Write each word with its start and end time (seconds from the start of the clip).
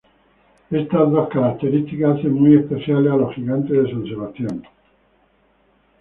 Estas 0.71 1.11
dos 1.11 1.29
características 1.29 2.17
hacen 2.17 2.33
muy 2.33 2.57
especiales 2.57 3.11
a 3.11 3.17
los 3.17 3.35
gigantes 3.35 3.83
de 3.83 3.91
San 3.91 4.03
Sebastián. 4.07 4.63